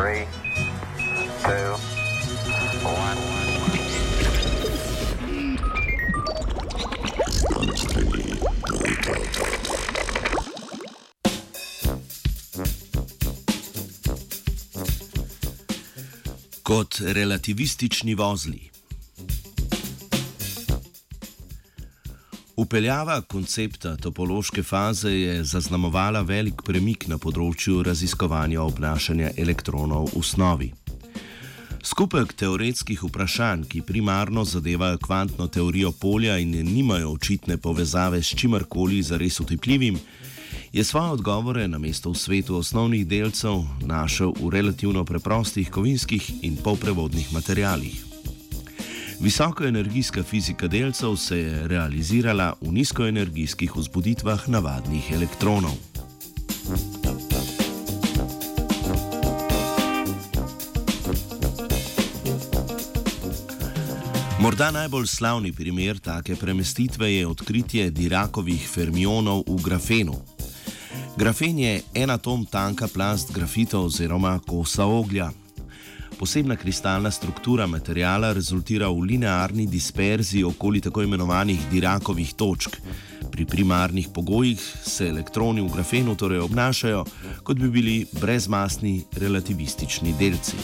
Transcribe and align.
Three, 0.00 0.24
two, 1.44 1.76
one. 2.88 3.18
Kot 16.62 17.00
relativistični 17.00 18.14
vozli. 18.14 18.69
Upeljava 22.60 23.20
koncepta 23.20 23.96
topološke 23.96 24.62
faze 24.62 25.10
je 25.10 25.44
zaznamovala 25.44 26.20
velik 26.20 26.60
premik 26.66 27.06
na 27.08 27.16
področju 27.16 27.78
raziskovanja 27.86 28.60
obnašanja 28.60 29.30
elektronov 29.40 30.10
v 30.12 30.20
snovi. 30.20 30.68
Skupek 31.80 32.34
teoretskih 32.42 33.06
vprašanj, 33.06 33.64
ki 33.64 33.80
primarno 33.88 34.44
zadevajo 34.44 35.00
kvantno 35.00 35.48
teorijo 35.48 35.94
polja 36.02 36.36
in 36.36 36.52
nimajo 36.68 37.14
očitne 37.14 37.56
povezave 37.56 38.20
s 38.20 38.36
čimarkoli 38.36 39.00
zares 39.08 39.40
utepljivim, 39.40 39.96
je 40.76 40.84
svoje 40.84 41.16
odgovore 41.16 41.64
na 41.68 41.80
mesto 41.80 42.12
v 42.12 42.20
svetu 42.26 42.60
osnovnih 42.60 43.08
delcev 43.08 43.64
našel 43.88 44.36
v 44.36 44.52
relativno 44.52 45.08
preprostih 45.08 45.72
kovinskih 45.72 46.44
in 46.44 46.60
polprevodnih 46.60 47.32
materijalih. 47.32 48.09
Visokoenergijska 49.20 50.22
fizika 50.22 50.66
delcev 50.66 51.16
se 51.16 51.38
je 51.38 51.68
realizirala 51.68 52.54
v 52.60 52.72
nizkoenergijskih 52.72 53.76
vzbuditvah 53.76 54.48
navadnih 54.48 55.12
elektronov. 55.12 55.76
Morda 64.40 64.70
najbolj 64.70 65.06
slavni 65.06 65.52
primer 65.52 65.98
take 65.98 66.36
premestitve 66.36 67.12
je 67.12 67.26
odkritje 67.26 67.90
Dirakovih 67.90 68.68
fermionov 68.68 69.42
v 69.46 69.62
grafenu. 69.62 70.14
Grafen 71.16 71.58
je 71.58 71.82
en 71.94 72.10
atom 72.10 72.46
tanka 72.46 72.88
plast 72.88 73.32
grafita 73.32 73.78
oziroma 73.78 74.38
kosa 74.46 74.86
oglja, 74.86 75.30
Posebna 76.20 76.56
kristalna 76.56 77.10
struktura 77.10 77.66
materijala 77.66 78.32
rezultira 78.32 78.88
v 78.88 79.00
linearni 79.08 79.64
disperziji 79.66 80.44
okoli 80.44 80.80
tako 80.80 81.02
imenovanih 81.02 81.60
Dirakovih 81.70 82.34
točk. 82.34 82.76
Pri 83.32 83.46
primarnih 83.46 84.08
pogojih 84.14 84.60
se 84.84 85.08
elektroni 85.08 85.64
v 85.64 85.72
grafenu 85.72 86.16
torej 86.16 86.44
obnašajo, 86.44 87.04
kot 87.42 87.56
bi 87.56 87.70
bili 87.70 88.06
brezmasni 88.20 89.00
relativistični 89.16 90.14
delci. 90.20 90.56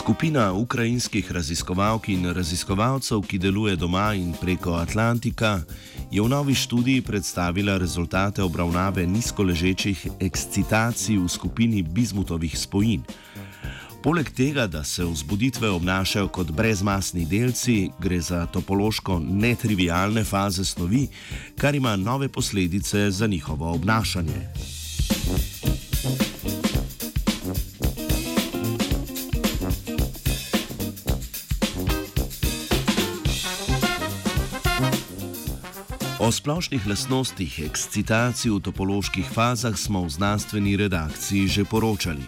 Skupina 0.00 0.52
ukrajinskih 0.52 1.32
raziskovalk 1.32 2.08
in 2.08 2.24
raziskovalcev, 2.32 3.20
ki 3.28 3.38
deluje 3.38 3.76
doma 3.76 4.14
in 4.16 4.32
preko 4.32 4.72
Atlantika, 4.80 5.60
je 6.10 6.22
v 6.22 6.28
novi 6.28 6.54
študiji 6.56 7.02
predstavila 7.04 7.76
rezultate 7.76 8.40
obravnave 8.42 9.04
nizkoležečih 9.06 10.06
ekscitacij 10.20 11.20
v 11.20 11.28
skupini 11.28 11.82
bizmutovih 11.82 12.56
spojin. 12.58 13.04
Poleg 14.00 14.32
tega, 14.32 14.64
da 14.66 14.84
se 14.84 15.04
vzbuditve 15.04 15.68
obnašajo 15.68 16.32
kot 16.32 16.48
brezmasni 16.50 17.28
delci, 17.28 17.90
gre 18.00 18.20
za 18.20 18.46
topološko 18.46 19.20
netrivialne 19.20 20.24
faze 20.24 20.64
snovi, 20.64 21.08
kar 21.60 21.74
ima 21.74 21.96
nove 21.96 22.28
posledice 22.28 23.10
za 23.10 23.26
njihovo 23.26 23.72
obnašanje. 23.72 24.79
O 36.20 36.28
splošnih 36.32 36.84
lastnostih 36.86 37.54
ekscitacij 37.64 38.50
v 38.52 38.60
topoloških 38.60 39.24
fazah 39.24 39.72
smo 39.72 40.04
v 40.04 40.10
znanstveni 40.12 40.76
redakciji 40.76 41.48
že 41.48 41.64
poročali. 41.64 42.20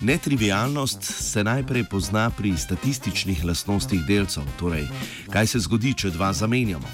Netrivialnost 0.00 1.00
se 1.00 1.44
najprej 1.44 1.88
pozna 1.88 2.28
pri 2.30 2.52
statističnih 2.56 3.44
lastnostih 3.44 4.04
delcev, 4.04 4.44
torej 4.60 4.84
kaj 5.32 5.46
se 5.46 5.58
zgodi, 5.64 5.94
če 5.96 6.10
dva 6.12 6.32
zamenjamo. 6.32 6.88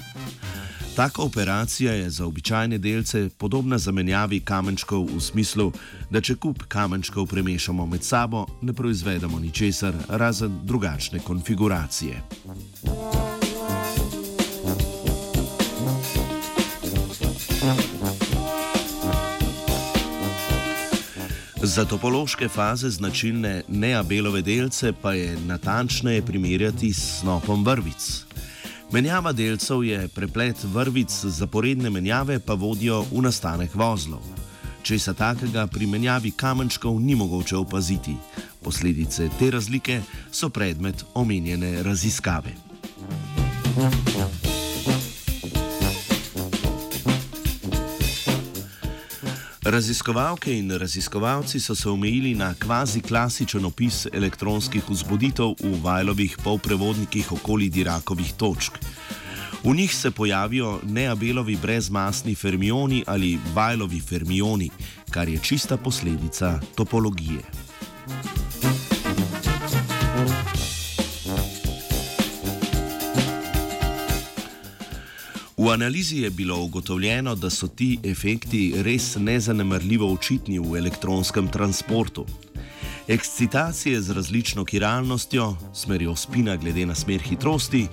Taka 0.95 1.21
operacija 1.21 1.91
je 1.91 2.09
za 2.09 2.25
običajne 2.25 2.77
delce 2.77 3.29
podobna 3.37 3.77
zamenjavi 3.77 4.39
kamenčkov 4.39 5.03
v 5.11 5.19
smislu, 5.19 5.71
da 6.09 6.21
če 6.21 6.39
kup 6.39 6.63
kamenčkov 6.71 7.27
premešamo 7.27 7.85
med 7.85 8.03
sabo, 8.03 8.45
ne 8.61 8.73
proizvedemo 8.73 9.39
ničesar 9.39 9.93
razen 10.07 10.61
drugačne 10.63 11.19
konfiguracije. 11.19 12.21
Za 21.63 21.85
topološke 21.85 22.47
faze 22.47 22.89
značilne 22.89 23.61
neabelove 23.67 24.41
delce 24.41 24.93
pa 25.01 25.13
je 25.13 25.37
natančneje 25.45 26.21
primerjati 26.21 26.93
s 26.93 27.19
snopom 27.19 27.65
vrvic. 27.65 28.25
Menjava 28.91 29.31
delcev 29.31 29.83
je 29.83 30.07
preplet 30.07 30.63
vrvic, 30.63 31.25
zaporedne 31.25 31.89
menjave 31.89 32.39
pa 32.39 32.53
vodijo 32.53 33.05
v 33.11 33.21
nastanek 33.21 33.75
vozlov. 33.75 34.21
Če 34.83 34.99
se 34.99 35.13
takega 35.13 35.67
pri 35.67 35.87
menjavi 35.87 36.31
kamenčkov 36.31 36.99
ni 36.99 37.15
mogoče 37.15 37.55
opaziti, 37.55 38.17
posledice 38.63 39.29
te 39.39 39.51
razlike 39.51 40.01
so 40.31 40.49
predmet 40.49 41.05
omenjene 41.13 41.83
raziskave. 41.83 42.51
Thank 43.75 44.17
you. 44.17 44.42
Raziskovalke 49.65 50.51
in 50.51 50.77
raziskovalci 50.77 51.59
so 51.59 51.75
se 51.75 51.89
omejili 51.89 52.35
na 52.35 52.53
kvazi 52.59 53.01
klasičen 53.01 53.65
opis 53.65 54.07
elektronskih 54.13 54.83
vzbuditev 54.89 55.55
v 55.63 55.79
vajlovih 55.83 56.35
polprevodnikih 56.43 57.31
okoli 57.31 57.69
Dirakovih 57.69 58.33
točk. 58.33 58.77
V 59.63 59.75
njih 59.75 59.95
se 59.95 60.11
pojavijo 60.11 60.79
neabelovi 60.83 61.55
brezmasni 61.55 62.35
fermioni 62.35 63.03
ali 63.07 63.39
vajlovi 63.53 63.99
fermioni, 63.99 64.69
kar 65.09 65.29
je 65.29 65.39
čista 65.39 65.77
posledica 65.77 66.59
topologije. 66.75 67.41
V 75.63 75.69
analizi 75.69 76.17
je 76.17 76.29
bilo 76.29 76.63
ugotovljeno, 76.63 77.35
da 77.35 77.49
so 77.49 77.67
ti 77.67 77.99
efekti 78.03 78.73
res 78.83 79.15
nezanemrljivo 79.15 80.09
očitni 80.13 80.59
v 80.59 80.75
elektronskem 80.77 81.47
transportu. 81.47 82.25
Ekscitacije 83.07 84.01
z 84.01 84.11
različno 84.11 84.65
kiralnostjo, 84.65 85.55
smerjo 85.73 86.15
spina 86.15 86.55
glede 86.55 86.85
na 86.85 86.95
smer 86.95 87.21
hitrosti, 87.21 87.87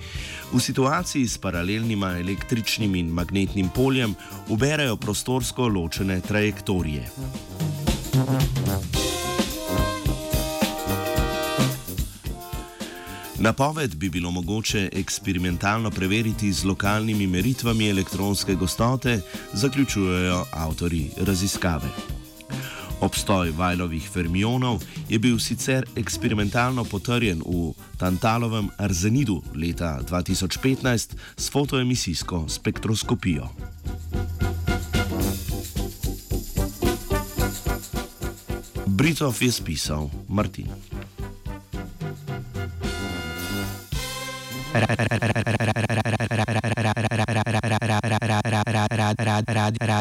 v 0.51 0.59
situaciji 0.59 1.27
s 1.27 1.37
paralelnima 1.37 2.17
električnim 2.19 2.95
in 2.95 3.07
magnetnim 3.07 3.69
poljem 3.75 4.15
uberajo 4.49 4.97
prostorsko 4.97 5.67
ločene 5.67 6.21
trajektorije. 6.21 7.07
Napoved 13.41 13.95
bi 13.95 14.09
bilo 14.09 14.31
mogoče 14.31 14.89
eksperimentalno 14.93 15.91
preveriti 15.91 16.53
z 16.53 16.63
lokalnimi 16.63 17.27
meritvami 17.27 17.89
elektronske 17.89 18.55
gostote, 18.55 19.21
zaključujejo 19.53 20.45
avtori 20.51 21.09
raziskave. 21.17 21.89
Obstoj 22.99 23.51
vajlovih 23.57 24.09
fermionov 24.13 24.83
je 25.09 25.19
bil 25.19 25.39
sicer 25.39 25.85
eksperimentalno 25.95 26.83
potrjen 26.83 27.41
v 27.45 27.73
Tantalovem 27.97 28.69
arzenidu 28.77 29.41
leta 29.55 29.99
2015 30.09 31.15
s 31.37 31.51
fotoemisijsko 31.51 32.45
spektroskopijo. 32.49 33.49
Britov 38.85 39.35
je 39.41 39.51
spisal 39.51 40.09
Martin. 40.29 40.90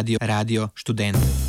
Radio, 0.00 0.18
radio 0.22 0.68
študent. 0.74 1.40